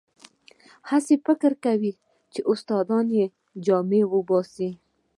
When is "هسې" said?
0.89-1.15